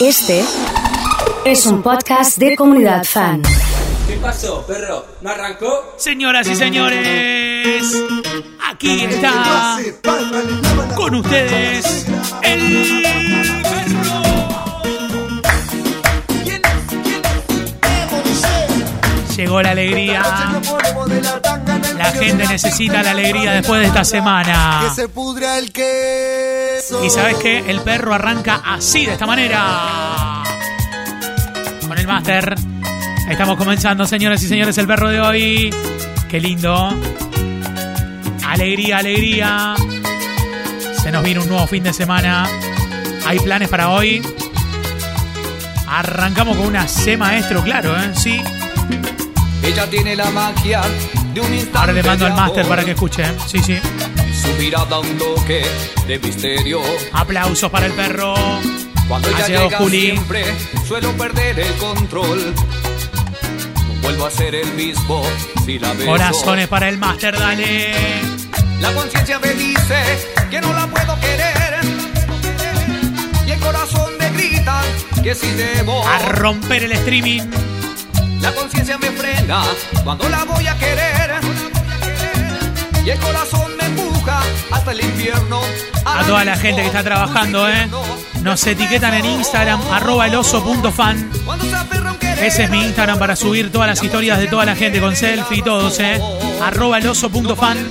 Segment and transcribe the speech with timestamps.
[0.00, 0.44] Este
[1.44, 3.42] es un podcast de comunidad fan.
[4.06, 5.04] ¿Qué pasó, perro?
[5.22, 5.94] ¿No arrancó?
[5.96, 7.84] Señoras y señores,
[8.70, 9.76] aquí está
[10.94, 12.06] con ustedes
[12.42, 14.28] el perro.
[19.36, 20.22] Llegó la alegría.
[21.96, 24.80] La gente necesita la alegría después de esta semana.
[24.88, 26.57] Que se pudra el queso.
[27.04, 27.58] Y sabes qué?
[27.68, 30.42] El perro arranca así, de esta manera.
[31.86, 32.54] Con el máster.
[33.28, 35.74] Estamos comenzando, señoras y señores, el perro de hoy.
[36.28, 36.94] Qué lindo.
[38.46, 39.74] Alegría, alegría.
[41.02, 42.48] Se nos viene un nuevo fin de semana.
[43.26, 44.22] Hay planes para hoy.
[45.86, 48.10] Arrancamos con una C maestro, claro, ¿eh?
[48.14, 48.40] Sí.
[49.62, 50.80] Ella tiene la magia
[51.34, 51.78] de un instante.
[51.78, 53.22] Ahora le mando al máster para que escuche.
[53.22, 53.34] ¿eh?
[53.46, 53.76] Sí, sí.
[54.48, 55.62] Su mirada un toque
[56.06, 56.80] de misterio.
[57.12, 58.34] Aplausos para el perro.
[59.06, 60.00] Cuando ella llega Juli.
[60.00, 60.44] siempre
[60.86, 62.54] suelo perder el control.
[62.54, 65.22] No vuelvo a ser el mismo
[65.66, 66.10] si la beso.
[66.10, 67.92] Corazones para el máster, dale.
[68.80, 70.02] La conciencia me dice
[70.50, 71.80] que no la puedo querer.
[73.46, 74.82] Y el corazón me grita
[75.22, 76.06] que si debo.
[76.08, 77.42] A romper el streaming.
[78.40, 79.62] La conciencia me frena
[80.04, 81.34] cuando la voy a querer.
[83.04, 83.67] Y el corazón
[84.70, 85.60] hasta el infierno.
[86.04, 87.88] A toda la gente que está trabajando, ¿eh?
[88.42, 91.30] Nos etiquetan en Instagram, arroba eloso.fan.
[92.40, 95.58] Ese es mi Instagram para subir todas las historias de toda la gente con selfie
[95.58, 96.20] y todos, ¿eh?
[96.62, 97.90] Arroba eloso.fan.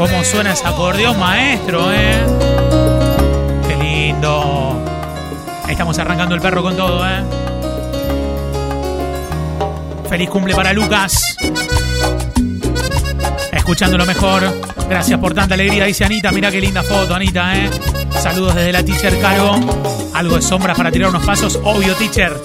[0.00, 2.24] ¿Cómo suena ese acordeón, maestro, eh?
[3.68, 4.82] Qué lindo.
[5.68, 7.22] Estamos arrancando el perro con todo, ¿eh?
[10.08, 11.36] Feliz cumple para Lucas.
[13.52, 14.42] Escuchando lo mejor.
[14.88, 16.32] Gracias por tanta alegría, dice Anita.
[16.32, 17.70] Mira qué linda foto, Anita, ¿eh?
[18.22, 19.60] Saludos desde la teacher Caro.
[20.14, 21.60] Algo de sombras para tirar unos pasos.
[21.62, 22.40] Obvio, teacher.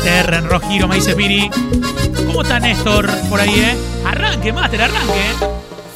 [0.00, 1.50] Aterren, Rojiro, me dice Piri.
[2.26, 3.76] ¿Cómo está Néstor por ahí, eh?
[4.06, 5.22] Arranque, Master, arranque.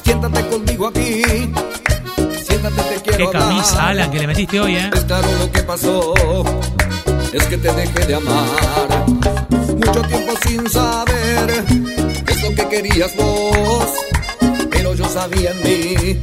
[0.04, 1.22] Siéntate conmigo aquí.
[2.47, 3.88] Siéntate, te quiero Qué camisa, hablar.
[3.88, 4.91] Alan, que le metiste hoy, eh.
[4.93, 6.14] Es claro lo que pasó,
[7.32, 9.06] es que te dejé de amar.
[9.75, 11.64] Mucho tiempo sin saber
[12.28, 13.88] es lo que querías vos,
[14.70, 16.20] pero yo sabía en mí,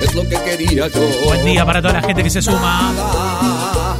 [0.00, 1.00] es lo que quería yo.
[1.24, 2.92] Buen día para toda la gente que se suma.
[2.92, 3.96] Nada,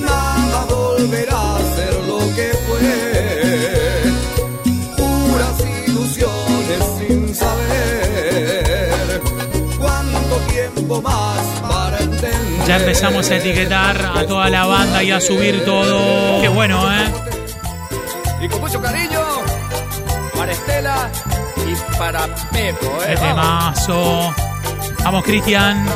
[0.00, 1.41] nada volverá
[10.92, 12.66] tiempo más para entender.
[12.66, 16.40] Ya empezamos a etiquetar a toda la banda y a subir todo.
[16.40, 17.06] Qué bueno, ¿eh?
[18.42, 19.20] Y con mucho cariño
[20.36, 21.10] para Estela
[21.66, 23.16] y para Pepo, Qué ¿eh?
[23.16, 24.34] temazo.
[25.04, 25.86] Vamos, Cristian.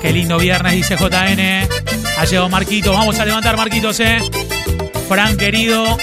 [0.00, 1.68] Qué lindo viernes, dice JN.
[2.18, 2.92] Ha llegado Marquito.
[2.92, 4.18] Vamos a levantar, Marquitos, ¿eh?
[5.08, 5.96] Fran, querido.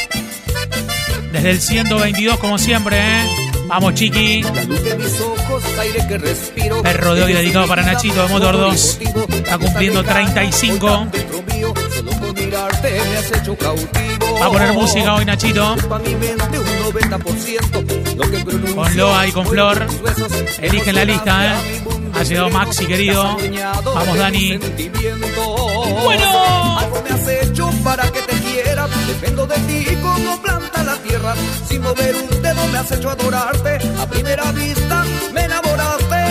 [1.31, 3.44] Desde el 122, como siempre, ¿eh?
[3.67, 4.43] Vamos, Chiqui.
[4.43, 6.81] La luz de mis ojos, aire que respiro.
[6.83, 8.99] Perro de hoy dedicado para Nachito de Motor 2.
[9.29, 11.07] Está cumpliendo 35.
[11.11, 14.39] Dentro mío, solo con mirarte me has hecho cautivo.
[14.39, 15.75] Va a poner música hoy, Nachito.
[15.89, 18.15] Pa' mi mente un 90%.
[18.15, 19.87] Lo que pronuncio Con Loa y con Flor.
[20.61, 21.83] Eligen la lista, ¿eh?
[22.13, 23.37] Ha llegado Maxi, querido.
[23.83, 24.57] Vamos, Dani.
[26.03, 26.77] Bueno.
[26.79, 28.87] Algo me has hecho para que te quiera.
[29.07, 30.74] Dependo de ti como planta
[31.67, 33.77] Sin mover un dedo me has hecho adorarte.
[33.99, 36.23] A primera vista me enamoraste.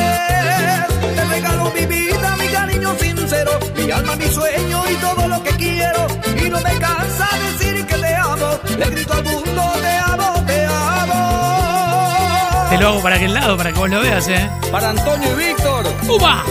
[1.14, 3.52] Te regalo mi vida, mi cariño sincero.
[3.76, 6.06] Mi alma, mi sueño y todo lo que quiero.
[6.44, 8.58] Y no me cansa decir que te amo.
[8.78, 12.66] Le grito al mundo, te amo, te amo.
[12.70, 14.50] Te lo hago para aquel lado, para que vos lo veas, ¿eh?
[14.70, 16.44] Para Antonio y Víctor, ¡Upa!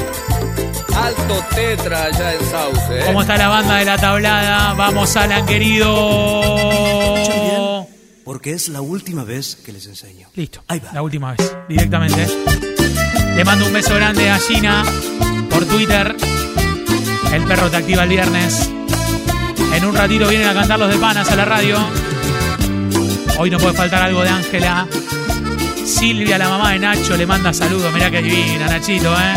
[0.95, 2.99] alto tetra ya en Sauce.
[2.99, 3.03] ¿eh?
[3.07, 4.73] ¿Cómo está la banda de la tablada?
[4.73, 6.83] Vamos, Alan, querido.
[8.23, 10.29] Porque es la última vez que les enseño.
[10.35, 10.63] Listo.
[10.67, 10.93] Ahí va.
[10.93, 12.27] La última vez, directamente.
[13.35, 14.83] Le mando un beso grande a Gina
[15.49, 16.15] por Twitter.
[17.33, 18.69] El perro te activa el viernes.
[19.73, 21.77] En un ratito vienen a cantar los de panas a la radio.
[23.39, 24.87] Hoy no puede faltar algo de Ángela.
[25.85, 27.91] Silvia, la mamá de Nacho, le manda saludos.
[27.93, 29.35] Mirá que divina, Nachito, ¿eh?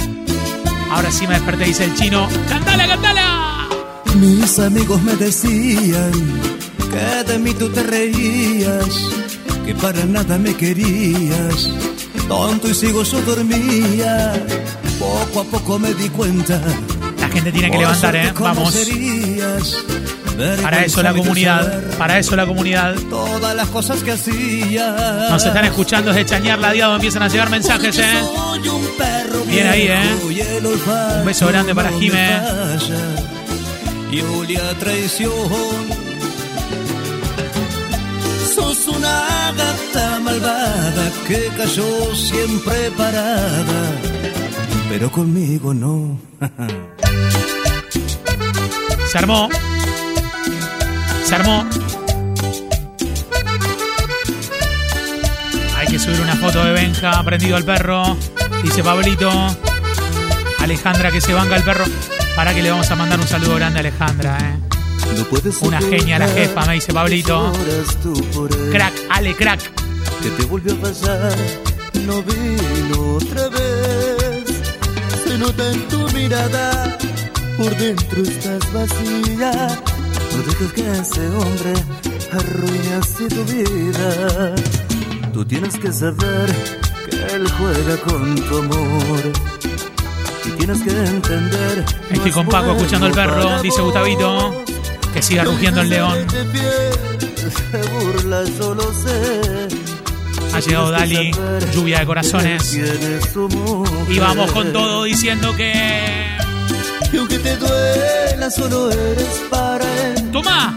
[0.91, 2.29] Ahora sí me desperté, dice el chino.
[2.49, 3.69] ¡Cantala, cantala!
[4.15, 6.56] Mis amigos me decían
[6.97, 8.87] que de mí tú te reías,
[9.65, 11.71] que para nada me querías.
[12.29, 14.33] Tonto y ciego yo dormía,
[14.99, 16.61] poco a poco me di cuenta.
[17.21, 18.33] La gente tiene que levantar, ¿eh?
[18.39, 18.75] Vamos.
[20.63, 21.83] Para eso la comunidad.
[21.99, 22.95] Para eso la comunidad.
[23.11, 25.29] Todas las cosas que hacía.
[25.31, 26.95] Nos están escuchando desde Chañar Ladiado.
[26.95, 28.23] Empiezan a llegar mensajes, ¿eh?
[29.47, 30.01] Bien ahí, ¿eh?
[31.21, 32.41] Un beso grande para Jime.
[34.11, 36.06] Julia traición.
[39.53, 43.93] Gata malvada que cayó siempre parada.
[44.89, 46.19] Pero conmigo no.
[49.11, 49.49] Se armó.
[51.25, 51.65] Se armó.
[55.77, 58.17] Hay que subir una foto de Benja prendido al perro.
[58.63, 59.31] Dice Pablito.
[60.59, 61.85] Alejandra que se banca el perro.
[62.35, 64.66] Para que le vamos a mandar un saludo grande a Alejandra, eh.
[65.63, 67.53] Una genia la jefa, me dice Pablito.
[68.71, 69.61] Crack, Ale, crack.
[70.23, 71.35] Que te volvió a pasar,
[72.07, 74.63] no vino otra vez.
[75.25, 76.97] Se nota en tu mirada,
[77.57, 79.53] por dentro estás vacía.
[80.33, 81.75] No dejes que ese hombre
[82.33, 84.55] arruine así tu vida.
[85.33, 86.55] Tú tienes que saber
[87.11, 89.33] que él juega con tu amor.
[90.45, 91.85] Y tienes que entender.
[92.11, 94.76] Estoy con Paco escuchando el perro, dice Gustavito.
[95.17, 96.27] Que siga rugiendo el león.
[100.53, 101.31] Ha llegado Dali,
[101.73, 102.79] lluvia de corazones.
[104.11, 105.73] Y vamos con todo diciendo que.
[107.11, 110.31] Y aunque te duela, solo eres para él.
[110.33, 110.77] ¡Toma!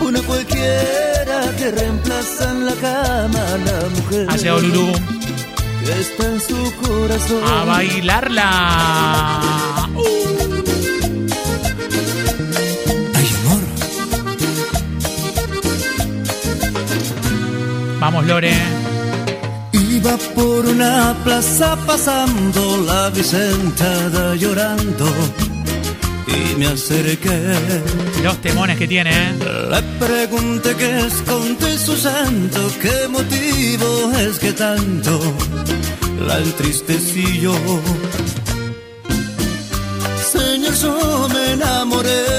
[0.00, 4.26] Una cualquiera que reemplaza en la cama a la mujer.
[4.28, 4.92] Ha llegado Lulú.
[5.84, 7.44] Que está en su corazón.
[7.44, 8.48] A bailarla.
[9.84, 10.47] Ay,
[18.10, 18.54] Vamos, Lore.
[19.70, 25.04] Iba por una plaza pasando la Vicentada llorando
[26.26, 27.38] y me acerqué.
[28.22, 29.32] Los temones que tiene, ¿eh?
[29.70, 35.20] Le pregunté qué esconde su santo, qué motivo es que tanto
[36.26, 37.54] la entristecí yo.
[40.32, 42.37] Señor, yo me enamoré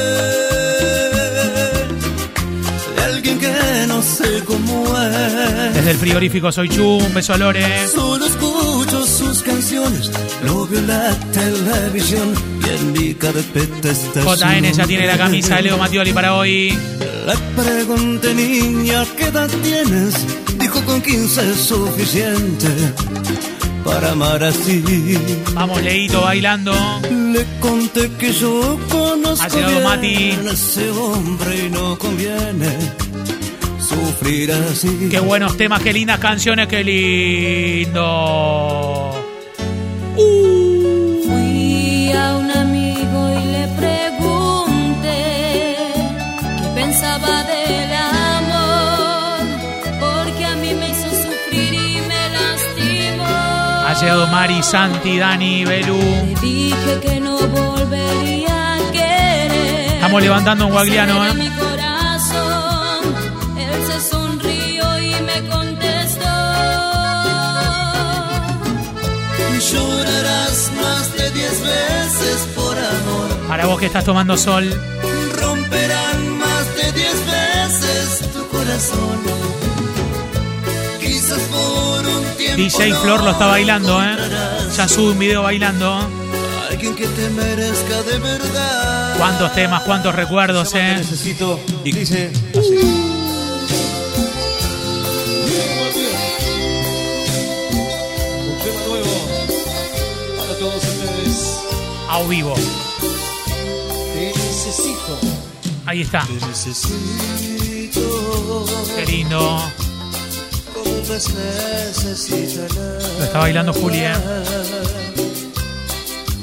[4.00, 5.74] no sé cómo es.
[5.74, 7.88] Desde el frigorífico Soy Chu, un beso a Lore.
[7.90, 10.10] Solo escucho sus canciones,
[10.46, 12.34] lo veo en la televisión
[12.66, 16.70] y en mi carpeta está JN ya tiene la camisa de Leo Mattioli para hoy.
[17.28, 20.16] Le pregunté, niña, ¿qué edad tienes?
[20.58, 22.68] Dijo con 15 es suficiente
[23.84, 24.82] para amar así.
[25.54, 26.74] Vamos, Leito bailando.
[27.34, 30.32] Le conté que yo conozco bien Mati.
[30.48, 33.09] a ese hombre y no conviene
[33.90, 35.08] sufrir así.
[35.10, 38.06] Qué buenos temas, qué lindas canciones, qué lindo.
[41.28, 45.20] Fui a un amigo y le pregunté
[46.62, 49.40] qué pensaba del amor,
[50.00, 53.26] porque a mí me hizo sufrir y me lastimó.
[53.26, 55.98] Ha llegado Mari, Santi, Dani, Belú.
[55.98, 59.94] Le dije que no volvería a querer.
[59.96, 61.34] Estamos levantando un guagliano, ¿eh?
[73.50, 74.64] Para vos que estás tomando sol.
[75.42, 79.20] Romperán más de 10 veces tu corazón.
[81.00, 82.58] Quizás por un tiempo.
[82.58, 84.16] DJ no Flor lo está bailando, ¿eh?
[84.78, 86.08] Ya sube un video bailando.
[86.70, 89.18] Alguien que te merezca de verdad.
[89.18, 90.94] Cuántos temas, cuántos recuerdos, ¿eh?
[90.98, 92.78] necesito y dice así.
[98.46, 99.28] Un tema nuevo
[100.38, 101.60] para todos ustedes.
[102.08, 102.54] A vivo.
[104.70, 105.18] Necesito.
[105.88, 106.24] Ahí está.
[106.28, 108.02] Te necesito
[108.96, 109.64] Qué lindo.
[113.18, 114.04] Lo está bailando Juli,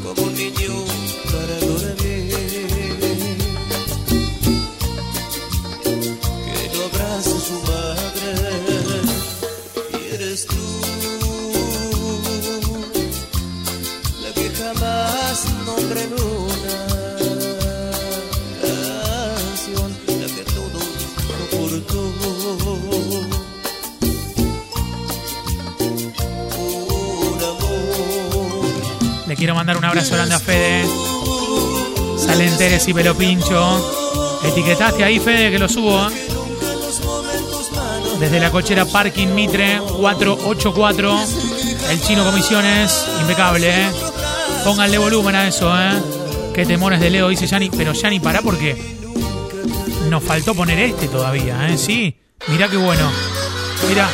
[0.02, 0.84] como un niño
[1.26, 2.65] para dormir.
[29.36, 30.86] Quiero mandar un abrazo grande a Fede.
[32.18, 34.40] Salen Teres y Pelo Pincho.
[34.44, 36.08] Etiquetaste ahí, Fede, que lo subo.
[36.08, 36.28] ¿eh?
[38.18, 41.18] Desde la cochera Parking Mitre 484.
[41.90, 43.06] El chino Comisiones.
[43.20, 43.90] Impecable, ¿eh?
[44.64, 45.92] Pónganle volumen a eso, ¿eh?
[46.54, 47.68] Qué temones de Leo, dice Yanni.
[47.68, 48.74] Pero Yanni, pará porque
[50.08, 51.76] nos faltó poner este todavía, ¿eh?
[51.76, 52.16] Sí.
[52.48, 53.10] Mirá qué bueno.
[53.86, 54.08] Mirá.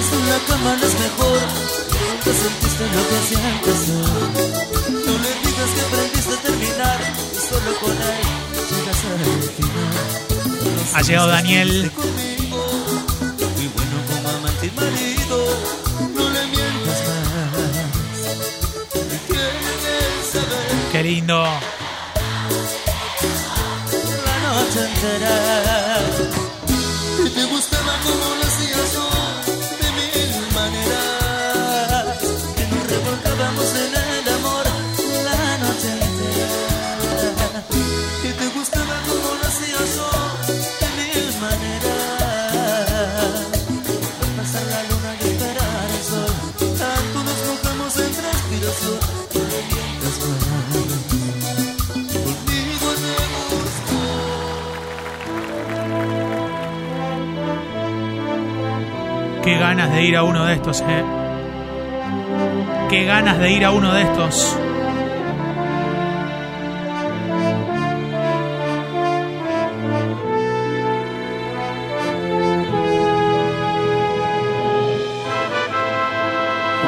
[0.00, 1.40] En la cama no es mejor.
[2.22, 3.18] Te sentiste lo que.
[4.92, 6.98] No le digas que aprendiste a terminar.
[7.34, 7.96] Y solo con él
[8.70, 9.18] llegas al
[9.56, 9.94] final.
[10.64, 11.70] No Ha llegado Daniel.
[11.70, 12.60] triste conmigo.
[13.56, 15.38] Muy bueno como amante y marido.
[16.14, 17.52] No le mientas más.
[19.26, 21.38] Quieres saber Qué lindo.
[24.26, 25.77] la noche entera.
[59.68, 61.04] Ganas de ir a uno de estos, ¿eh?
[62.88, 64.56] Qué ganas de ir a uno de estos.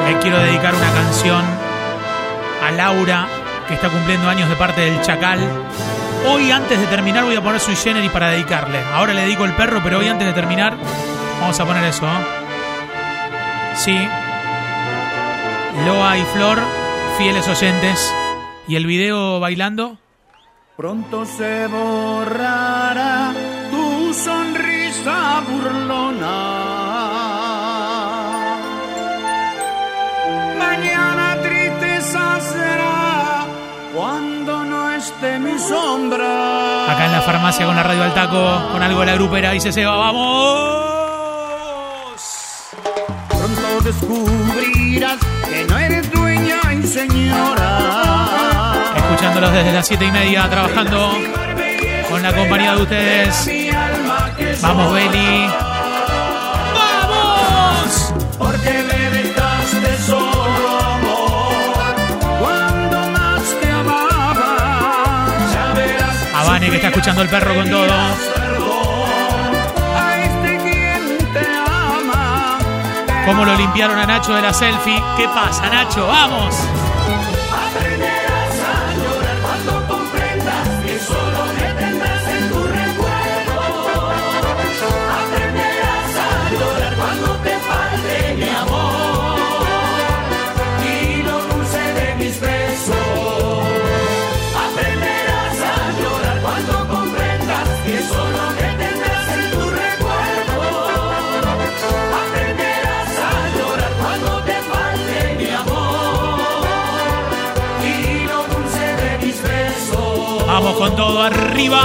[0.07, 1.43] Le quiero dedicar una canción
[2.65, 3.27] a Laura,
[3.67, 5.39] que está cumpliendo años de parte del Chacal.
[6.27, 8.79] Hoy, antes de terminar, voy a poner su generis para dedicarle.
[8.91, 10.75] Ahora le dedico el perro, pero hoy, antes de terminar,
[11.39, 12.07] vamos a poner eso.
[12.07, 12.40] ¿eh?
[13.83, 13.97] Sí.
[15.87, 16.59] Loa y Flor,
[17.17, 18.13] fieles oyentes.
[18.67, 19.97] ¿Y el video bailando?
[20.77, 23.33] Pronto se borrará
[23.71, 26.37] tu sonrisa burlona.
[30.59, 33.45] Mañana tristeza será
[33.95, 36.93] cuando no esté mi sombra.
[36.93, 39.71] Acá en la farmacia con la radio al taco, con algo de la grupera, dice
[39.71, 40.90] Seba, ¡vamos!
[43.91, 45.17] Descubrirás
[45.49, 48.73] que no eres dueña y señora.
[48.95, 51.11] Escuchándolos desde las siete y media, trabajando
[52.09, 54.61] con la compañía de ustedes.
[54.61, 55.47] Vamos, Beli.
[56.73, 58.13] ¡Vamos!
[58.37, 61.73] Porque me dejaste solo amor
[62.39, 67.87] Cuando más te amaba Ya verás A Vane que está escuchando el perro con todo.
[73.25, 75.01] ¿Cómo lo limpiaron a Nacho de la selfie?
[75.15, 76.07] ¿Qué pasa, Nacho?
[76.07, 76.55] ¡Vamos!
[110.63, 111.81] Vamos con todo arriba.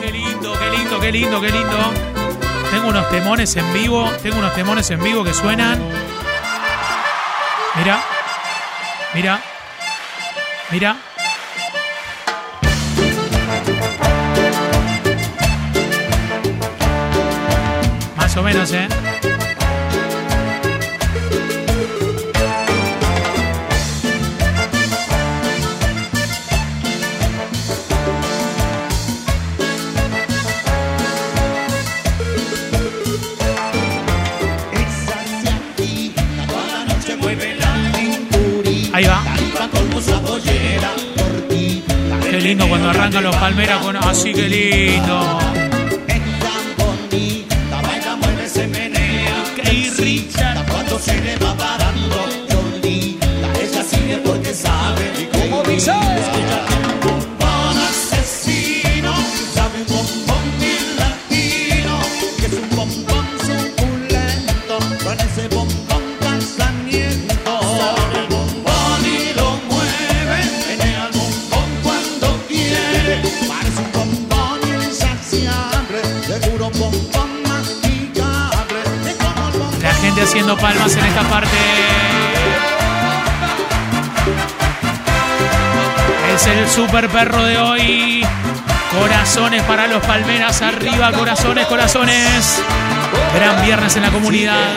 [0.00, 1.78] Qué lindo, qué lindo, qué lindo, qué lindo.
[2.72, 5.80] Tengo unos temones en vivo, tengo unos temones en vivo que suenan.
[7.76, 8.02] Mira,
[9.14, 9.40] mira,
[10.72, 10.96] mira.
[18.16, 18.88] Más o menos, ¿eh?
[43.02, 43.96] Arrancan los palmeras con.
[43.96, 45.38] Así que lindo.
[49.56, 50.64] Qué irrita.
[50.70, 52.21] Cuando se le va parando,
[80.60, 81.56] Palmas en esta parte.
[86.34, 88.26] Es el super perro de hoy.
[88.98, 92.62] Corazones para los palmeras arriba, corazones, corazones.
[93.34, 94.68] Gran viernes en la comunidad.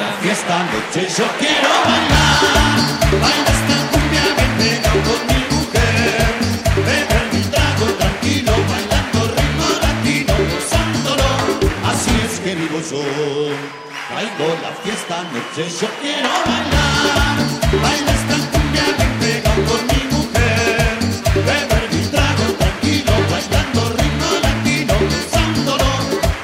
[11.86, 13.85] Así es que vivo yo.
[14.08, 17.38] Traigo la fiesta noche, yo quiero bailar,
[17.82, 20.98] baila esta cumbia que tengo con mi mujer.
[21.34, 25.92] Beber mi trago tranquilo, bailando ritmo latino, gozándolo.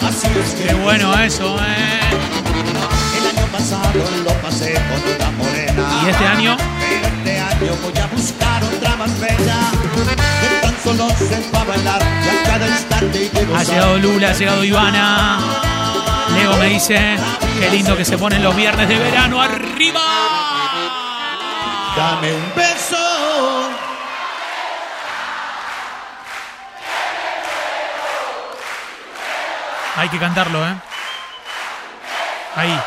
[0.01, 1.99] Así es que Qué bueno eso, eh.
[3.19, 6.01] el año pasado lo pasé con una morena.
[6.03, 6.57] ¿Y este año?
[6.79, 9.59] Pero este año voy a buscar otra más bella.
[10.41, 14.63] Que tan solo sepa bailar y a cada instante quiero Ha llegado Lula, ha llegado
[14.63, 15.61] Ivana.
[16.33, 17.17] Leo me dice,
[17.59, 20.01] qué lindo que se ponen los viernes de verano arriba.
[21.95, 23.69] Dame un beso.
[29.97, 30.75] Hay que cantarlo, ¿eh?
[32.55, 32.79] Ahí.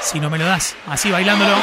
[0.00, 1.56] Si no me lo das, así bailándolo.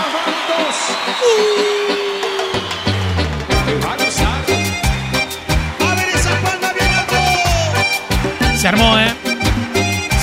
[8.64, 9.14] Se armó, ¿eh?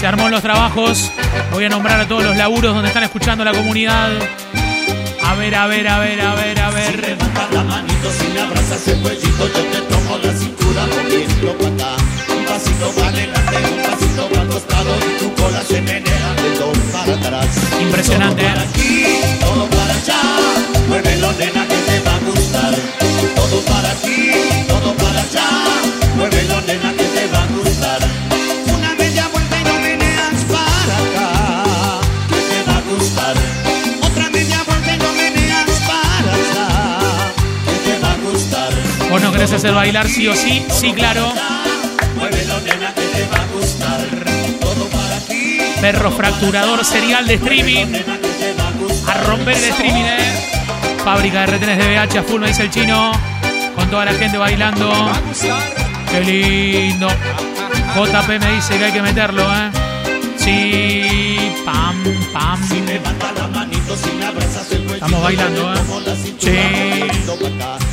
[0.00, 1.12] Se armó en los trabajos.
[1.52, 4.12] Voy a nombrar a todos los laburos donde están escuchando la comunidad.
[5.22, 7.00] A ver, a ver, a ver, a ver, a ver.
[7.06, 11.96] Levanta la manito si me abrazas el cuellito, yo te tomo la cintura moviendo para.
[12.34, 16.58] Un pasito para adelante, un pasito para el costado y tu cola se menea de
[16.58, 17.46] dos para atrás.
[17.78, 18.68] Impresionante, Todo para ¿eh?
[18.70, 19.04] aquí,
[19.40, 20.20] todo para allá,
[20.88, 22.74] muévelo nena que te va a gustar.
[23.36, 24.32] Todo para aquí,
[24.66, 25.46] todo para allá,
[26.16, 26.99] muévelo nena que
[39.60, 40.64] hacer bailar sí o sí?
[40.70, 41.30] Sí, claro.
[45.82, 47.86] Perro fracturador serial de streaming.
[49.06, 50.98] a romper el streaming, ¿eh?
[51.04, 53.12] Fábrica de retenes de VH a full, me dice el chino.
[53.76, 55.10] Con toda la gente bailando.
[56.10, 57.08] Qué lindo.
[57.08, 59.70] JP me dice que hay que meterlo, ¿eh?
[60.38, 61.52] Sí.
[61.66, 62.58] Pam, pam.
[64.94, 65.78] Estamos bailando, ¿eh?
[66.38, 67.89] Sí.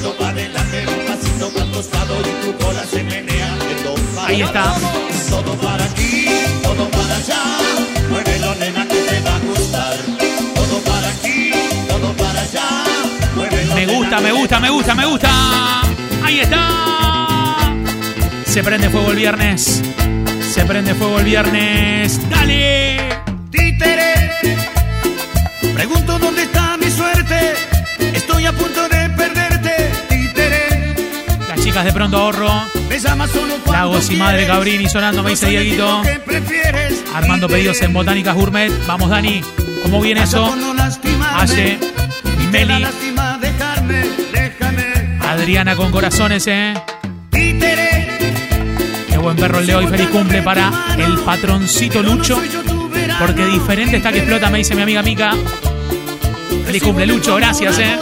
[0.00, 3.74] Pasito para adelante, un pasito para el costado y tu cola se menea de
[4.14, 4.74] para Ahí está.
[5.28, 6.26] Todo para aquí,
[6.62, 7.42] todo para allá,
[8.08, 9.96] muévelo nena que te va a gustar.
[10.54, 11.50] Todo para aquí,
[11.88, 12.84] todo para allá,
[13.36, 15.82] muévelo Me nena, gusta, que me gusta, me gusta, me gusta.
[16.24, 17.74] Ahí está.
[18.46, 19.82] Se prende fuego el viernes.
[20.52, 22.20] Se prende fuego el viernes.
[22.30, 22.96] Dale.
[23.50, 24.14] Títere,
[25.74, 27.54] pregunto dónde está mi suerte.
[28.14, 28.89] Estoy a punto de
[31.70, 32.50] chicas de pronto ahorro.
[33.70, 34.44] Lagos y Madre.
[34.44, 36.02] Cabrini sonando, me dice Dieguito.
[37.14, 38.72] Armando pedidos en Botánicas Gourmet.
[38.88, 39.40] Vamos, Dani.
[39.84, 40.52] ¿Cómo viene eso?
[41.32, 41.78] Hace
[42.50, 42.84] Meli.
[45.20, 46.74] Adriana con corazones, ¿eh?
[47.30, 49.86] Qué buen perro el de hoy.
[49.86, 52.42] Feliz cumple para el patroncito Lucho.
[53.20, 55.36] Porque diferente está que explota, me dice mi amiga Mica.
[56.66, 57.36] Feliz cumple, Lucho.
[57.36, 57.96] Gracias, ¿eh?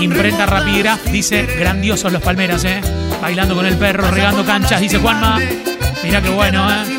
[0.00, 2.80] Imprenta Rapigraf dice grandiosos los palmeras, ¿eh?
[3.20, 5.38] Bailando con el perro, regando canchas, dice Juanma.
[6.02, 6.98] Mira qué bueno, ¿eh?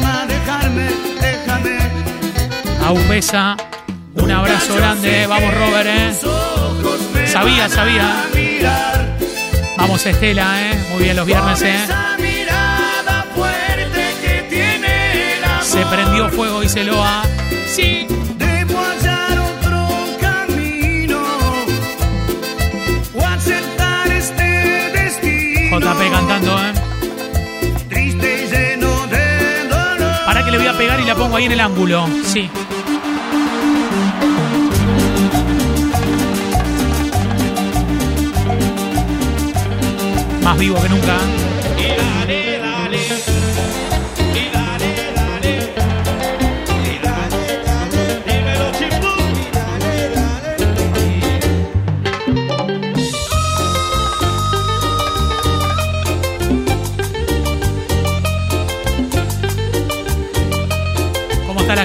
[2.86, 3.56] Aupesa,
[4.16, 5.28] un abrazo grande.
[5.28, 7.28] Vamos Robert, ¿eh?
[7.28, 8.26] Sabía, sabía.
[9.78, 10.86] Vamos Estela, ¿eh?
[10.92, 11.86] Muy bien los viernes, ¿eh?
[15.62, 17.24] Se prendió fuego, dice Loa.
[17.68, 18.08] Sí.
[25.80, 26.74] JP cantando, ¿eh?
[27.88, 30.26] Triste y lleno de dolor.
[30.26, 32.06] Para que le voy a pegar y la pongo ahí en el ángulo.
[32.26, 32.50] Sí.
[40.44, 41.18] Más vivo que nunca.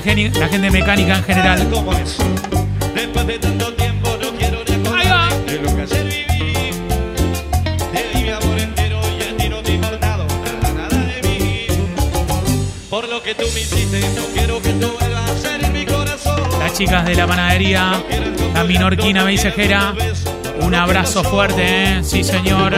[0.04, 1.68] ¿Cómo está la, gente mecánica en general?
[1.72, 2.18] ¿Cómo es?
[2.94, 4.58] Después de tanto tiempo no quiero
[4.94, 5.28] Ahí va.
[5.30, 6.70] recordar de lo que ayer viví.
[7.92, 11.22] Te di mi amor entero y a ti no te ha importado nada, nada de
[11.22, 11.66] mí.
[12.90, 15.86] Por lo que tú me hiciste, no quiero que tú vuelvas a ser en mi
[15.86, 16.50] corazón.
[16.52, 17.92] La las chicas de la panadería,
[18.52, 19.94] la minorquina me dice Jera.
[20.60, 22.04] Un abrazo fuerte, ¿eh?
[22.04, 22.74] Sí, señor.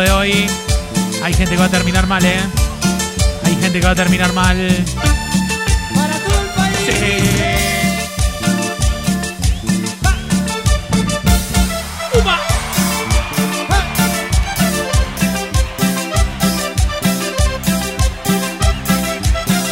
[0.00, 0.46] De hoy.
[1.22, 2.40] Hay gente que va a terminar mal, ¿eh?
[3.44, 4.56] Hay gente que va a terminar mal.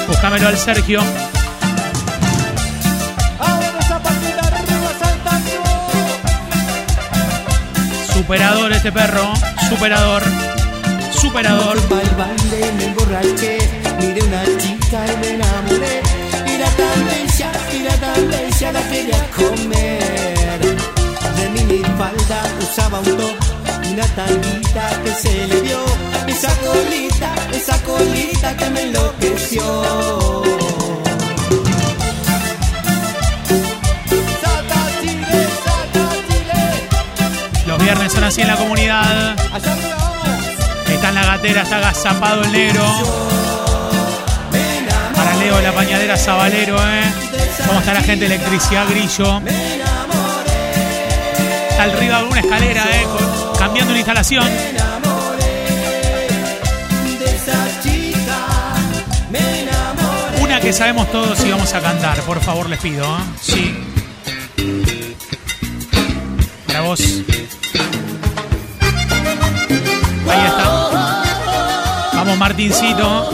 [0.09, 1.01] Búscamelo al Sergio.
[8.13, 9.52] Superador este perro.
[9.73, 10.23] Superador.
[11.19, 11.79] Superador.
[11.79, 13.57] Al baile me emborraché,
[13.99, 16.03] miré una chica y me enamoré.
[16.47, 20.61] Era tan bella, era tan bella, la quería comer.
[21.37, 23.37] De minifalda usaba un top
[23.85, 25.83] y una tanguita que se le vio.
[26.29, 30.62] Esa colita, esa colita que me enloqueció.
[37.83, 39.37] Viernes son así en la comunidad.
[40.89, 42.85] Está en la gatera, está agazapado el negro.
[45.17, 47.03] Para Leo, la pañadera Zabalero, ¿eh?
[47.67, 49.41] ¿Cómo está la gente electricidad grillo?
[51.71, 53.07] Está arriba de una escalera, ¿eh?
[53.59, 54.49] Cambiando una instalación.
[60.41, 63.05] Una que sabemos todos y vamos a cantar, por favor, les pido.
[63.05, 63.23] ¿eh?
[63.41, 63.75] Sí.
[66.67, 67.01] Para vos.
[72.43, 73.31] Martincito.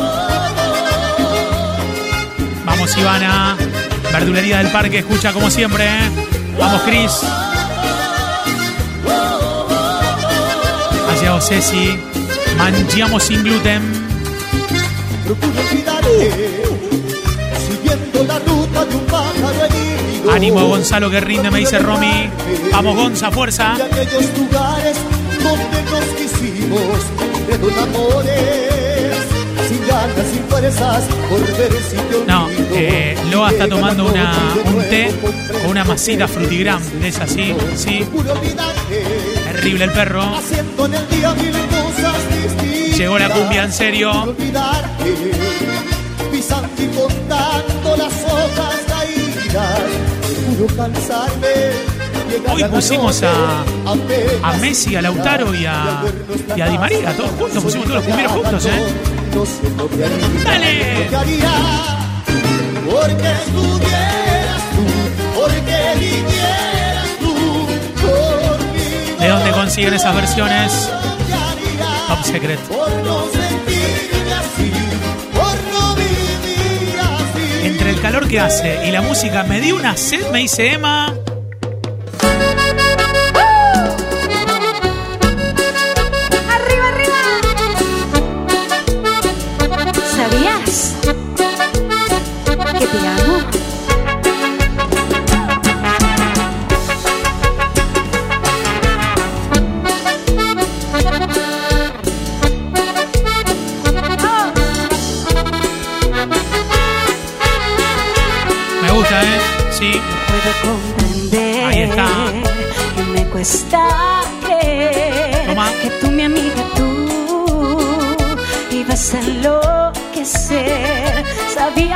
[2.67, 3.57] Vamos, Ivana.
[4.13, 5.87] Verdulería del Parque, escucha como siempre.
[5.87, 6.11] ¿eh?
[6.59, 7.13] Vamos, Cris.
[11.31, 11.99] Vos, Ceci.
[12.59, 13.83] Mangiamo sin gluten.
[20.31, 22.29] Ánimo, Gonzalo, que rinde, me dice Romy.
[22.73, 23.75] Vamos, Gonza, fuerza.
[23.75, 24.99] De aquellos lugares
[25.43, 26.99] donde nos quisimos,
[27.49, 28.88] de los amores,
[29.69, 34.71] sin ganas, sin fuerzas, por ver si te No, eh, Loa está tomando una, de
[34.71, 35.15] un té
[35.63, 36.81] con una masita frutigram.
[37.05, 38.05] Es así, sí.
[39.53, 40.23] Terrible el perro.
[42.97, 44.11] Llegó la cumbia en serio.
[44.23, 45.15] olvidarte,
[46.33, 49.81] pisando y contando las hojas caídas,
[50.57, 51.49] puro cansarme.
[52.29, 53.63] llegar Hoy pusimos a-
[54.43, 56.03] a Messi, a Lautaro y a-
[56.57, 58.83] y a Di María, todos juntos, pusimos todos los cumbieros juntos, ¿eh?
[59.39, 61.05] Que Dale.
[61.05, 61.53] lo que haría,
[62.91, 64.85] porque estuvieras tú,
[65.39, 67.35] porque vinieras tú
[68.01, 69.21] por mí.
[69.21, 70.91] ¿De dónde consiguen esas versiones?
[72.09, 72.59] Top Secret.
[72.63, 74.73] Por no sentirme así,
[75.33, 77.67] por no vivir así.
[77.67, 81.15] Entre el calor que hace y la música, me dio una sed, me dice Emma.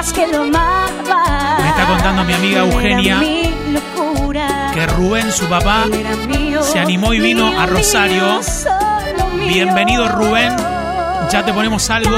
[0.03, 1.59] Sabías que lo amaba.
[1.61, 3.55] Me está contando mi amiga Eugenia mi.
[4.75, 5.85] Que Rubén, su papá,
[6.27, 8.41] mío, se animó y vino mío, a Rosario.
[9.35, 9.49] mío.
[9.49, 10.57] Bienvenido, Rubén.
[11.31, 12.17] Ya te ponemos algo,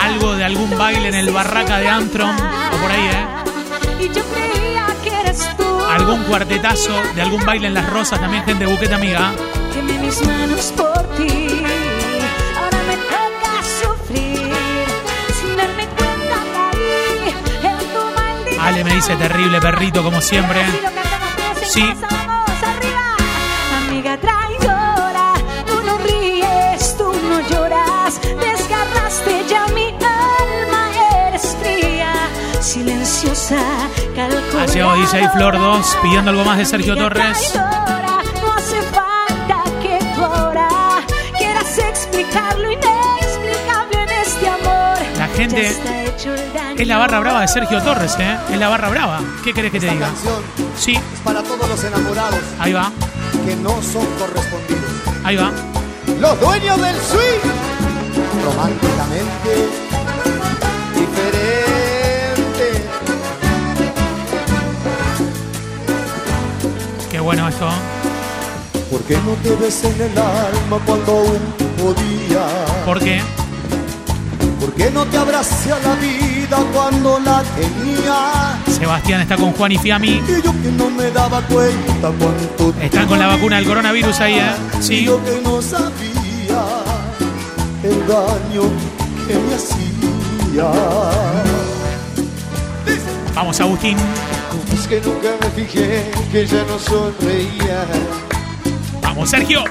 [0.00, 4.04] algo de algún baile en el Barraca de Antrom, o por ahí, ¿eh?
[4.04, 5.64] Y yo creía que eres tú.
[5.90, 9.32] Algún cuartetazo de algún baile en las rosas, también gente de buqueta amiga.
[10.02, 11.49] Mis manos por ti.
[19.00, 20.60] Dice terrible perrito como siempre.
[21.64, 21.82] Sí.
[23.88, 25.32] Amiga traidora,
[25.66, 30.90] tú no ríes, tú no lloras, desgarraste ya mi alma,
[31.28, 32.12] eres fría,
[32.60, 33.62] silenciosa,
[34.14, 35.30] calculadora.
[35.32, 37.54] Flor 2 pidiendo algo más de Sergio Torres.
[44.18, 45.16] este.
[45.18, 45.74] La gente
[46.80, 48.38] Es la barra brava de Sergio Torres, ¿eh?
[48.50, 49.20] Es la barra brava.
[49.44, 50.06] ¿Qué querés que te diga?
[50.06, 50.42] canción
[50.78, 52.90] Sí, es para todos los enamorados ahí va,
[53.44, 54.90] que no son correspondidos.
[55.22, 55.52] ahí va.
[56.18, 57.40] Los dueños del swing,
[58.42, 59.68] románticamente
[60.94, 62.82] diferente.
[67.10, 67.68] Qué bueno esto.
[68.90, 71.40] ¿Por qué no te ves en el alma cuando aún
[71.76, 72.46] podía?
[72.86, 73.20] ¿Por qué?
[74.58, 78.58] ¿Por qué no te abracé a la vida cuando la tenía?
[78.78, 80.08] Sebastián está con Juan y Fiammi.
[80.08, 84.34] Y yo que no me daba cuenta cuánto Están con la vacuna del coronavirus ahí,
[84.34, 84.52] ¿eh?
[84.78, 85.04] Y Sí.
[85.04, 86.64] yo que no sabía
[87.82, 88.62] el daño
[89.26, 90.70] que me hacía.
[93.34, 93.96] Vamos, Agustín.
[94.74, 97.84] Es que nunca me fijé que ya no sonreía
[99.02, 99.64] Vamos, Sergio.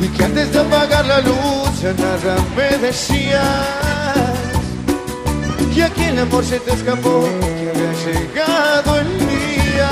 [0.00, 2.76] y que antes de apagar la luz ya nada me
[5.72, 9.88] decías que el amor se te escapó, que había llegado el día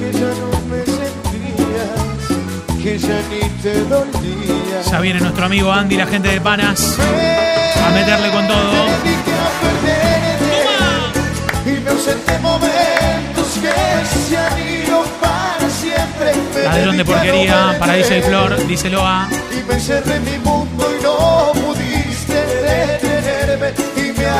[0.00, 2.02] que ya no me sentías,
[2.82, 4.82] que ya ni te dolía.
[4.90, 6.98] Ya viene nuestro amigo Andy, la gente de Panas.
[6.98, 8.56] A meterle con todo.
[8.56, 8.88] A
[11.64, 13.72] y me ausenté momentos que
[14.28, 16.32] se han ido para siempre.
[16.52, 18.22] Me Ladrón de a porquería no para Isa y.
[18.22, 19.28] Flor, dice Loa.
[19.52, 21.01] Y me encerré en mi mundo y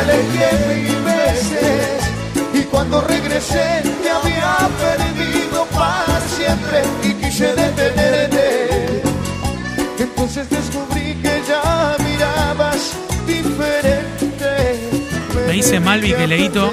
[0.01, 2.11] alejé mil veces
[2.55, 9.03] Y cuando regresé te había perdido para siempre Y quise detenerte
[9.99, 12.93] Entonces descubrí que ya mirabas
[13.27, 14.91] diferente
[15.47, 16.73] Me dice Malvi que Leito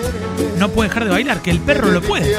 [0.57, 2.35] no puede dejar de bailar, que el perro lo puede.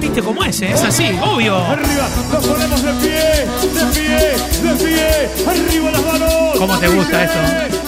[0.00, 0.62] ¿Viste cómo es?
[0.62, 0.70] eh?
[0.72, 1.56] Es así, obvio.
[1.56, 5.28] Arriba, nos ponemos de pie, de pie, de pie.
[5.48, 6.30] Arriba las manos.
[6.58, 7.83] ¿Cómo te gusta esto?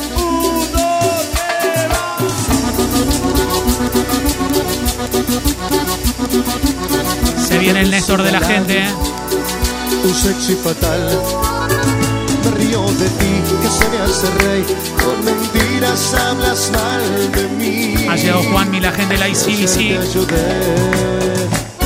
[7.49, 8.79] Se viene el Néstor de la gente.
[8.81, 8.89] eh.
[10.03, 11.01] tu sexy fatal.
[12.45, 14.65] Me río de ti, que se me hace rey.
[15.03, 18.07] Con mentiras hablas mal de mí.
[18.09, 19.99] Ha llegado Juanmi, la gente de la ICBC.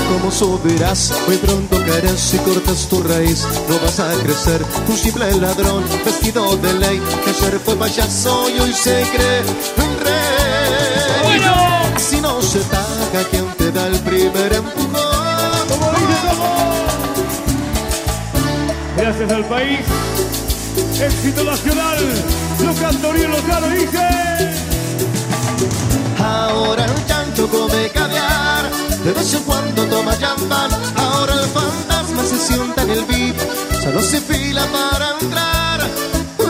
[0.09, 3.47] Como subirás, muy pronto caerás y cortas tu raíz.
[3.69, 7.01] No vas a crecer, un simple ladrón vestido de ley.
[7.25, 9.41] Que ayer fue payaso y hoy se cree
[9.77, 11.23] un rey.
[11.25, 11.55] Bueno.
[11.97, 13.60] Si no se paga, el
[14.33, 15.69] primer empujón?
[15.69, 16.47] como dice todo.
[18.97, 19.81] Gracias al país.
[21.01, 21.99] Éxito nacional.
[22.65, 24.09] Lo cantoría local dice.
[26.19, 28.71] Ahora el llanto come caviar,
[29.05, 30.71] de vez en cuando toma champán.
[30.97, 33.37] Ahora el fantasma se sienta en el VIP,
[33.83, 35.81] solo se fila para entrar.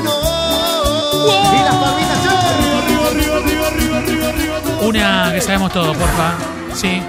[0.04, 1.26] No.
[1.54, 2.18] Y las palmitas.
[2.26, 4.86] Arriba, arriba, arriba, arriba, arriba, arriba.
[4.88, 6.34] Una que sabemos todo, porfa.
[6.74, 7.00] Sí,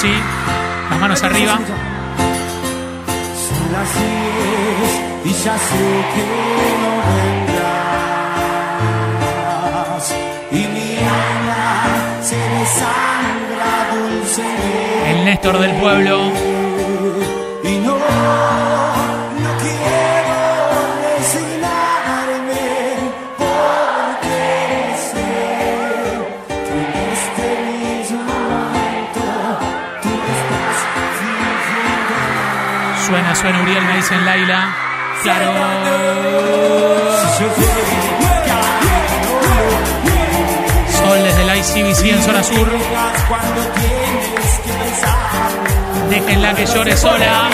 [0.00, 0.12] sí.
[0.90, 1.58] Las manos arriba.
[3.48, 4.92] Son las diez
[5.24, 6.24] y ya sé que
[6.82, 8.04] no vendrás.
[10.50, 11.64] Y mi alma
[12.22, 15.10] se desangra dulcemente.
[15.10, 16.51] El Néstor del pueblo.
[33.34, 34.76] Suena, Uriel, me dicen Laila.
[35.22, 35.52] Claro.
[40.98, 42.68] Sol desde la ICBC en zona sur.
[46.10, 47.48] Déjenla que llore sola.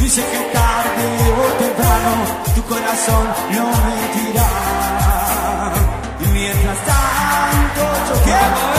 [0.00, 1.06] Dice que tarde
[1.38, 2.12] o temprano
[2.56, 4.50] tu corazón no mentirá.
[6.20, 8.72] Y mientras tanto yo quiero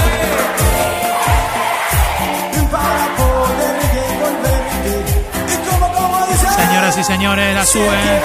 [6.93, 8.21] Señoras y señores, la sube.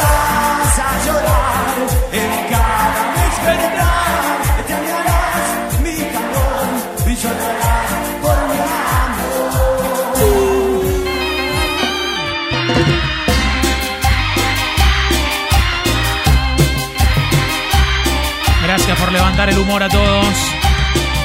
[18.61, 20.27] llorarás por levantar el humor a todos.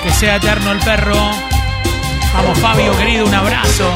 [0.02, 1.18] Que sea eterno el perro.
[2.34, 3.92] Vamos, Fabio, querido, un abrazo.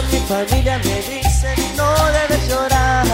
[0.00, 3.06] Amigos, mi familia me dicen no debes llorar.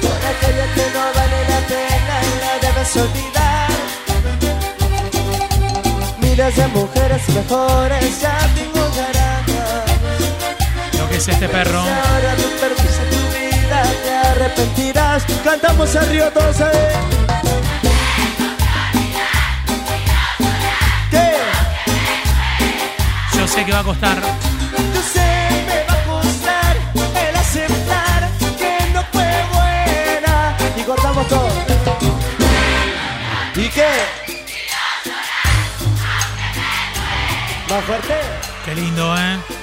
[0.00, 3.70] Por aquella que no vale la pena la debes olvidar.
[6.20, 9.90] Miles de mujeres mejores ya tengo garajas.
[10.98, 11.80] Lo que es este perro.
[11.80, 15.22] Ahora tú perdiste tu vida, te arrepentirás.
[15.44, 16.78] Cantamos al río todos ahí.
[21.10, 21.32] ¿Qué?
[23.36, 24.51] Yo sé que va a costar.
[24.94, 25.28] Yo sé
[25.68, 26.76] me va a costar
[27.28, 30.56] el aceptar que no fue buena.
[30.76, 31.48] Y cortamos todo.
[33.56, 33.90] ¿Y qué?
[37.68, 38.14] Más fuerte.
[38.64, 39.61] Qué lindo, ¿eh?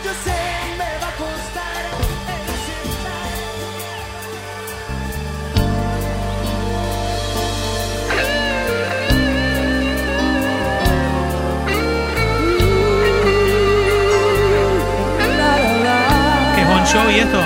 [16.91, 17.39] ¿Qué es Bon Jovi esto?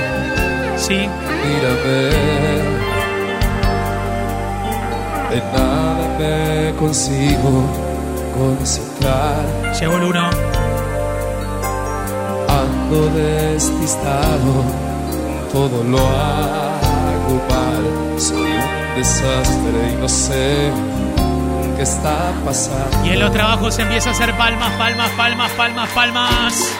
[0.77, 0.95] Sí.
[0.95, 1.97] Mírame,
[5.29, 7.65] de nada me consigo
[8.37, 9.45] concentrar.
[9.79, 10.29] Llegó el uno.
[12.47, 14.63] Ando despistado,
[15.51, 18.19] todo lo hago mal.
[18.19, 20.71] Soy un desastre y no sé
[21.75, 23.05] qué está pasando.
[23.05, 26.77] Y en los trabajos se empieza a hacer palmas, palmas, palmas, palmas, palmas.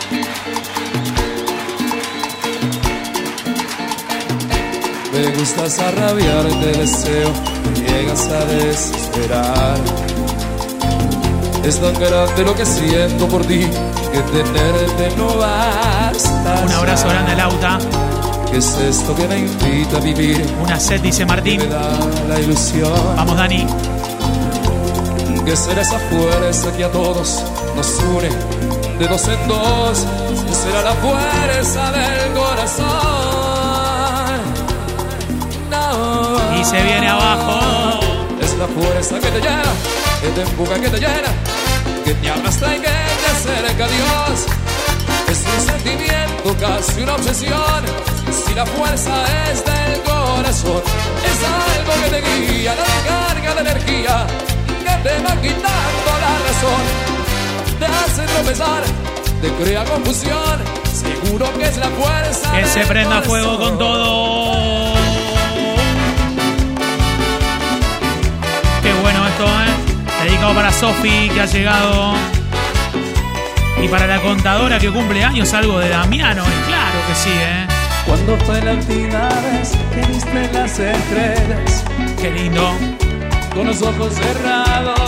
[5.14, 7.30] Me gustas a rabiar, te deseo,
[7.64, 9.78] me llegas a desesperar.
[11.64, 13.60] Es tan grande lo que siento por ti,
[14.12, 16.64] que tenerte no basta.
[16.66, 17.78] Un abrazo grande al Lauta.
[18.50, 20.46] ¿Qué es esto que me invita a vivir?
[20.64, 21.60] Una set, dice Martín.
[21.60, 23.16] Me da la ilusión.
[23.16, 23.68] Vamos, Dani.
[25.46, 27.44] Que será esa fuerza que a todos
[27.76, 28.30] nos une
[28.98, 30.06] de dos en dos.
[30.48, 33.53] Que será la fuerza del corazón.
[36.64, 38.00] Y se viene abajo.
[38.42, 39.74] Es la fuerza que te llena,
[40.22, 41.32] que te empuja, que te llena,
[42.06, 44.46] que te arrastra y que te acerca a Dios.
[45.30, 47.84] Es un sentimiento, casi una obsesión.
[48.32, 49.12] Si la fuerza
[49.52, 50.82] es del corazón,
[51.32, 54.28] es algo que te guía, la carga de energía,
[54.68, 56.84] que te va quitando la razón.
[57.78, 58.84] Te hace tropezar,
[59.42, 60.84] te crea confusión.
[60.94, 62.54] Seguro que es la fuerza.
[62.54, 63.70] Que se prenda fuego corazón.
[63.70, 64.53] con todo.
[69.44, 70.24] Esto, ¿eh?
[70.24, 72.14] Dedicado para Sofi, que ha llegado.
[73.82, 76.44] Y para la contadora que cumple años, algo de Damiano.
[76.44, 77.68] Y claro que sí, ¿eh?
[78.06, 81.84] Cuando fue la última vez que viste las estrellas
[82.20, 82.74] Qué lindo.
[83.56, 85.00] con los ojos cerrados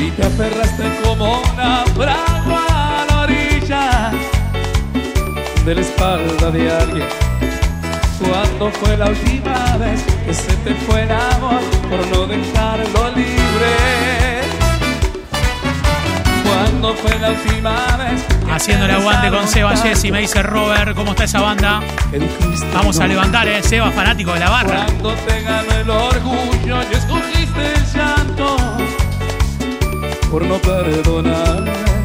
[0.00, 4.10] y te aferraste como una fragua a la orilla
[5.64, 7.29] de la espalda de alguien.
[8.20, 14.40] Cuando fue la última vez que se te fue el amor por no dejarlo libre.
[16.44, 20.94] Cuando fue la última vez Haciendo el te aguante con Seba Jessy, me dice Robert,
[20.94, 21.80] ¿cómo está esa banda?
[22.74, 23.62] Vamos a levantar, ¿eh?
[23.62, 24.86] Seba, fanático de la barra.
[24.86, 28.56] Cuando te ganó el orgullo y escogiste el llanto
[30.30, 31.99] por no perdonarme.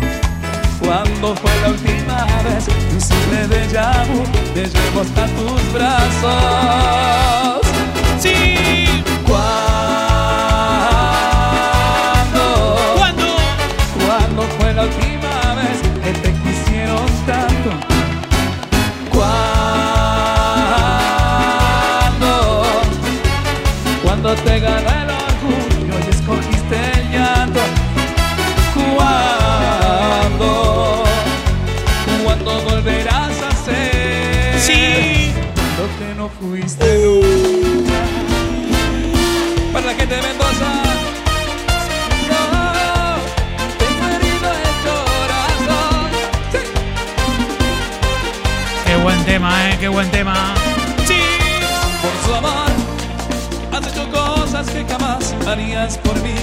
[0.80, 7.62] Cuando fue la última vez que un simple déjà vu te hasta tus brazos.
[8.20, 9.04] Sí.
[9.28, 9.46] Cuando,
[12.96, 13.26] ¿Cuándo?
[14.06, 17.72] cuando fue la última vez que te quisieron tanto.
[19.14, 19.44] Cuando,
[24.04, 24.85] cuando te ganó
[49.96, 50.54] buen tema.
[51.06, 51.16] Sí.
[52.02, 52.68] Por su amor,
[53.72, 56.36] has hecho cosas que jamás harías por mí.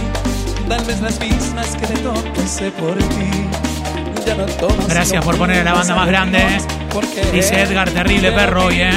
[0.70, 4.24] Tal vez las mismas que te hice por ti.
[4.26, 6.38] Ya no tomas Gracias por poner a la banda más grande.
[6.38, 7.30] ¿eh?
[7.30, 8.90] Dice Edgar, terrible perro hoy, ¿eh?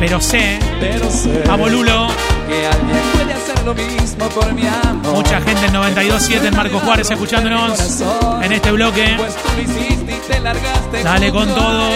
[0.00, 2.08] Pero sé, Pero sé vamos Lulo,
[2.48, 5.12] que alguien puede hacer lo mismo por mi amor.
[5.12, 8.02] mucha gente en 92.7 en Marco Juárez escuchándonos
[8.42, 9.14] en este bloque.
[9.18, 11.02] Pues tú lo hiciste y te largaste.
[11.02, 11.90] Dale con todo.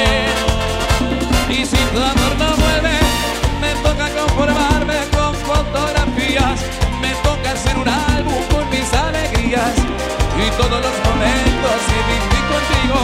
[1.66, 2.96] Si tu amor no vuelve,
[3.60, 6.58] me toca conformarme con fotografías.
[7.00, 9.74] Me toca hacer un álbum con mis alegrías.
[10.42, 12.98] Y todos los momentos que viví contigo.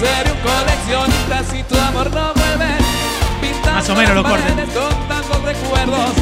[0.00, 2.72] Seré un coleccionista si tu amor no vuelve.
[3.40, 4.56] Pintando Más o menos lo corten.
[4.56, 6.12] Con tantos recuerdos,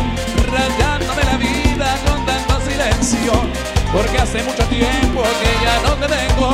[0.56, 3.32] rayándome la vida con tanto silencio.
[3.92, 6.48] Porque hace mucho tiempo que ya no te tengo.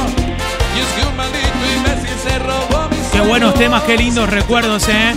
[3.12, 5.14] Qué buenos temas, qué lindos recuerdos, ¿eh?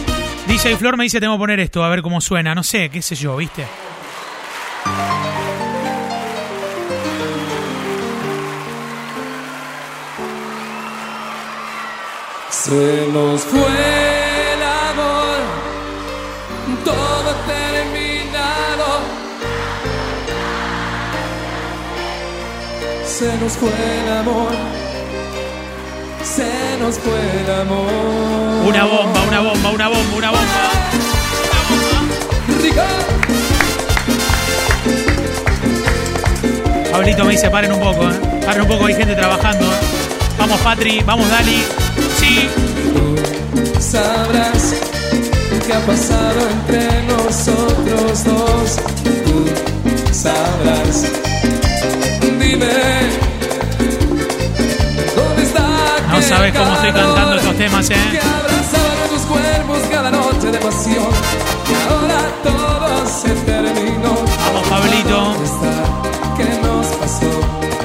[0.47, 2.55] DJ Flor me dice, tengo que poner esto, a ver cómo suena.
[2.55, 3.65] No sé, qué sé yo, ¿viste?
[12.49, 15.39] Se nos fue el amor,
[16.83, 19.01] todo terminado.
[23.05, 24.51] Se nos fue el amor,
[26.35, 27.91] se nos fue el amor.
[28.67, 30.69] Una bomba, una bomba, una bomba, una bomba.
[32.61, 32.85] Rica.
[36.91, 38.19] Pablito me dice, paren un poco, ¿eh?
[38.45, 39.65] Paren un poco, hay gente trabajando.
[39.65, 39.77] ¿eh?
[40.37, 41.63] Vamos, Patri, vamos, Dali.
[42.17, 42.47] Sí.
[43.79, 44.75] Sabrás
[45.65, 48.75] qué ha pasado entre nosotros dos.
[49.25, 49.45] Tú
[50.13, 51.05] sabrás.
[52.21, 53.28] Dime.
[56.29, 58.19] Sabes cómo estoy cantando estos temas, Que ¿eh?
[58.21, 61.09] abrazaba tus cuerpos cada noche de pasión.
[61.69, 64.13] Y ahora todo se terminó.
[64.45, 65.33] Vamos, Pablito.
[66.37, 67.25] ¿Qué nos pasó?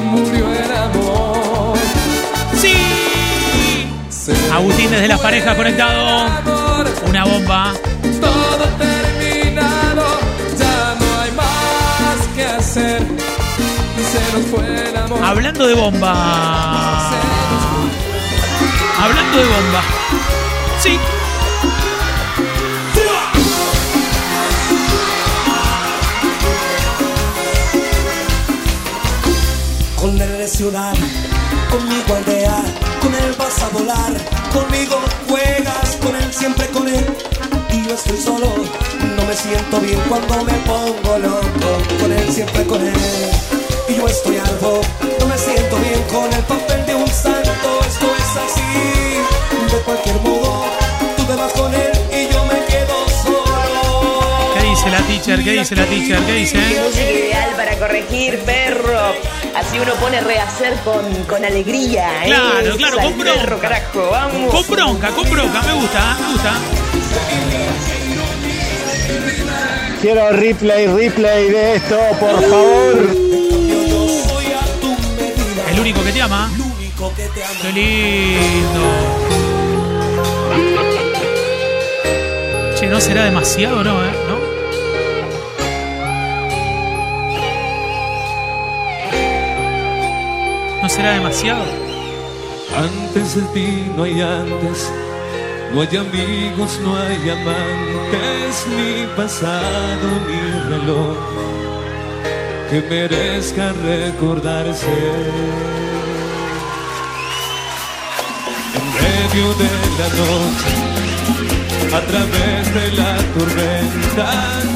[0.04, 1.78] Murió el amor.
[2.60, 3.88] Sí.
[4.52, 6.26] Agustín desde las parejas conectado.
[7.08, 7.72] Una bomba.
[8.20, 10.04] todo terminado,
[10.58, 13.02] ya no hay más que hacer.
[14.12, 15.18] Se nos fue el amor.
[15.24, 17.10] Hablando de bomba.
[19.04, 19.82] Hablando de bomba.
[20.80, 20.98] Sí.
[30.00, 30.94] Con de ciudad,
[31.70, 32.62] conmigo aldea,
[33.02, 34.12] con él vas a volar,
[34.50, 34.98] conmigo
[35.28, 37.04] juegas, con él siempre con él.
[37.72, 38.54] Y yo estoy solo,
[39.16, 42.94] no me siento bien cuando me pongo loco, con él siempre con él.
[43.86, 44.80] Y yo estoy algo,
[45.20, 46.83] no me siento bien con el papel
[51.52, 54.54] con él y yo me quedo solo.
[54.54, 55.44] ¿Qué dice la teacher?
[55.44, 56.18] ¿Qué dice la teacher?
[56.24, 56.58] ¿Qué dice?
[56.58, 59.12] Música ideal para corregir, perro.
[59.54, 62.24] Así uno pone rehacer con, con alegría.
[62.24, 62.26] ¿eh?
[62.26, 63.40] Claro, claro, con bronca.
[63.40, 64.50] perro, carajo, vamos.
[64.54, 65.62] Con bronca, con bronca.
[65.62, 66.52] Me gusta, me gusta.
[70.00, 73.14] Quiero replay, replay de esto, por favor.
[73.88, 76.50] Yo soy a tu medida, El único que te ama.
[76.54, 77.54] el único que te ama.
[77.62, 79.23] Qué lindo.
[82.94, 84.12] ¿No será demasiado, no, eh?
[84.28, 84.36] ¿No?
[90.80, 91.64] ¿No será demasiado?
[92.76, 94.92] Antes de ti no hay antes,
[95.72, 101.16] no hay amigos, no hay amantes, ni pasado ni reloj
[102.70, 104.86] que merezca recordarse.
[108.78, 110.93] En medio de la noche,
[111.94, 114.30] a través de la tormenta,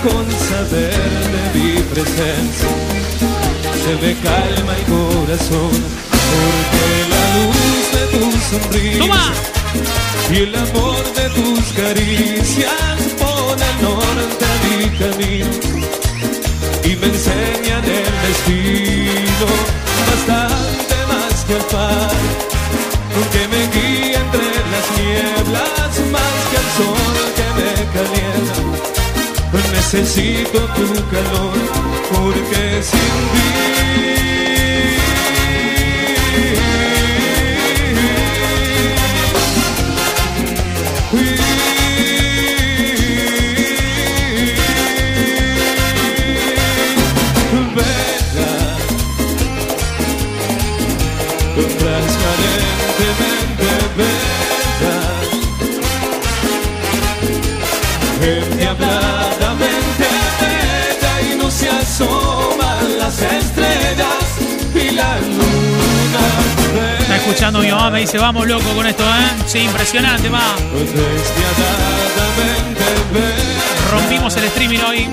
[0.04, 2.68] con saber de mi presencia,
[3.82, 5.72] se me calma el corazón,
[6.10, 9.32] porque la luz de tu sonrisa ¡Toma!
[10.30, 15.50] y el amor de tus caricias pone el norte a mi camino
[16.84, 19.48] y me enseñan el destino
[20.08, 22.48] bastante más que el par
[23.32, 28.62] que me guía entre las nieblas más que el sol que me calienta.
[29.72, 31.52] Necesito tu calor
[32.10, 33.18] porque sin
[36.38, 36.77] Venga,
[61.30, 64.24] y no se asoman las estrellas
[64.74, 66.24] y la luna.
[67.00, 69.42] Está escuchando, mi mamá me dice, vamos loco con esto, ¿eh?
[69.46, 70.54] Sí, impresionante, va.
[73.90, 75.08] Rompimos el streaming hoy.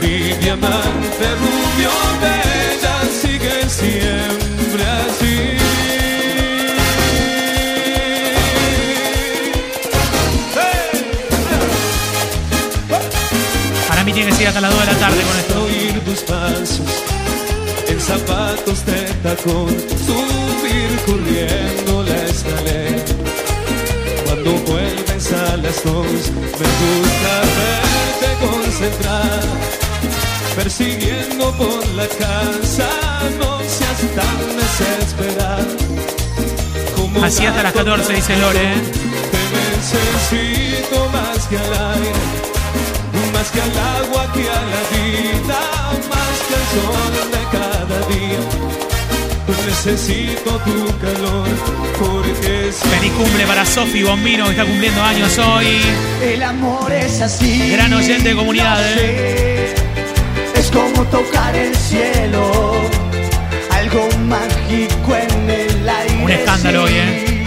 [0.00, 1.90] Mi diamante rubio
[2.20, 5.55] bella sigue siempre así.
[14.16, 15.62] Para mí tiene que ser hasta las 2 de la tarde con esto.
[15.62, 16.80] Oír tus pasos
[17.86, 23.04] en zapatos de tacón, subir corriendo la escalera.
[24.24, 29.40] Cuando vuelves a las dos, me gusta verte concentrar,
[30.56, 32.88] persiguiendo por la casa,
[33.38, 35.76] no seas tan desesperado.
[37.22, 38.72] Así hasta las 14, dice Lore.
[38.72, 39.06] ¿eh?
[39.30, 39.42] te
[39.76, 42.12] necesito más que al aire,
[43.36, 45.60] más que al agua, que a la vida,
[46.10, 48.42] más que al sol de cada día.
[49.66, 51.48] Necesito tu calor,
[51.98, 55.80] porque si Feliz cumple para Sofi Bombino, que está cumpliendo años hoy.
[56.22, 57.70] El amor es así.
[57.72, 59.74] Gran oyente de comunidad, ¿eh?
[60.54, 62.72] Es como tocar el cielo.
[63.70, 66.24] Algo mágico en el aire.
[66.24, 67.44] Un escándalo hoy, ¿eh?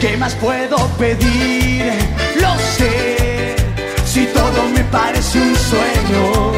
[0.00, 1.92] ¿Qué más puedo pedir?
[2.40, 3.13] Lo sé.
[4.14, 6.52] Si todo me parece un sueño.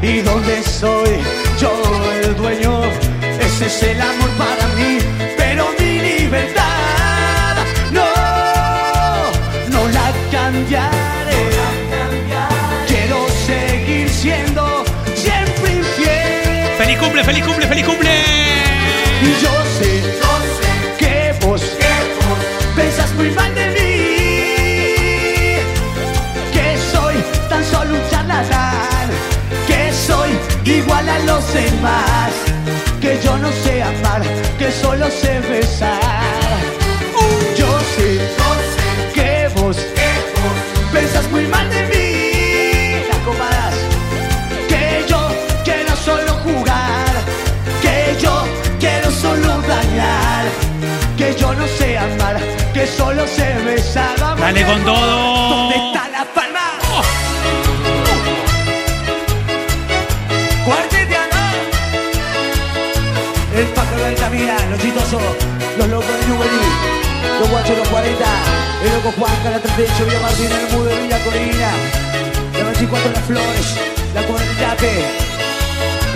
[0.00, 1.18] ¿Y dónde soy
[1.60, 1.70] yo
[2.24, 2.80] el dueño?
[3.38, 4.96] Ese es el amor para mí.
[5.36, 7.56] Pero mi libertad
[7.92, 8.08] no,
[9.70, 11.42] no la cambiaré.
[12.86, 14.82] Quiero seguir siendo
[15.14, 16.78] siempre infiel.
[16.78, 18.07] ¡Feliz cumple, feliz cumple, feliz cumple!
[33.00, 34.22] Que yo no sé amar,
[34.58, 36.00] que solo sé besar.
[37.56, 38.18] Yo sé,
[39.14, 39.76] que vos,
[40.92, 43.06] pensás muy mal de mí.
[43.08, 43.74] Las copadas
[44.68, 45.28] que yo
[45.64, 47.06] quiero solo jugar,
[47.82, 48.42] que yo
[48.80, 50.44] quiero solo dañar,
[51.16, 52.36] que yo no sé amar,
[52.74, 54.18] que solo sé besar.
[54.18, 55.48] Vamos, Dale con todo.
[55.50, 56.07] ¿Dónde está
[65.10, 66.68] los chistosos, los locos de Juvenil,
[67.40, 68.24] los guachos de los 40,
[68.84, 71.70] el loco Juan, la 38, Villa Martín, el mudo de Villa Corina,
[72.58, 73.76] la 24 Las Flores,
[74.14, 74.76] la comunidad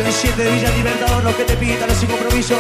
[0.04, 2.56] el 7 de Villa Libertador, los que te pintan, los sin compromiso,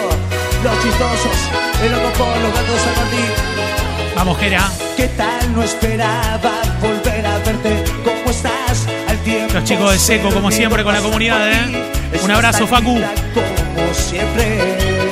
[0.62, 1.36] los chistosos,
[1.82, 4.14] el loco Paul, los gatos de San Martín.
[4.14, 4.70] Vamos, Jera.
[4.96, 5.54] ¿Qué tal?
[5.54, 7.84] No esperaba volver a verte.
[8.04, 8.86] ¿Cómo estás?
[9.08, 9.54] Al tiempo.
[9.54, 11.90] Los chicos de Seco, como siempre, con la comunidad, ¿eh?
[12.22, 13.00] Un abrazo, Facu.
[13.34, 15.11] Como siempre.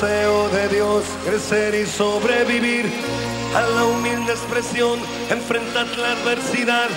[0.00, 2.90] deseo de Dios crecer y sobrevivir
[3.54, 4.98] a la humilde expresión,
[5.28, 6.88] enfrentar la adversidad,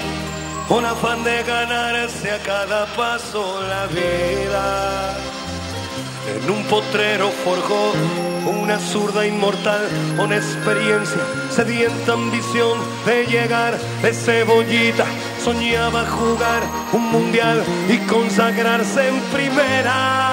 [0.70, 5.18] con afán de ganarse a cada paso la vida.
[6.34, 7.91] En un potrero forjó
[8.49, 9.86] una zurda inmortal
[10.16, 11.20] con experiencia,
[11.51, 15.06] sedienta ambición de llegar de cebollita.
[15.43, 16.62] Soñaba jugar
[16.93, 20.32] un mundial y consagrarse en primera.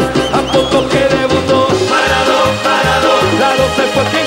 [3.51, 4.20] pasado se fue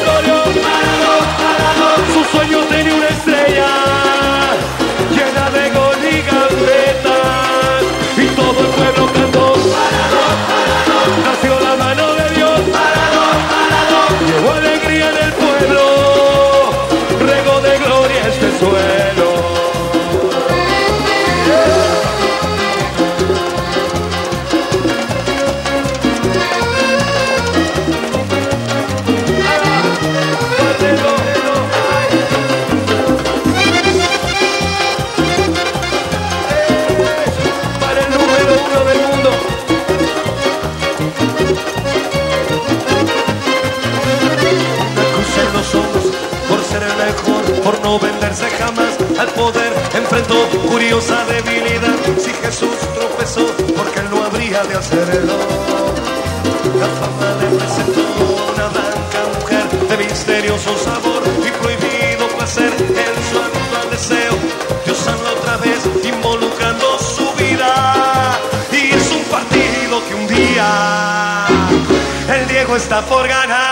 [72.97, 73.64] I forgot how.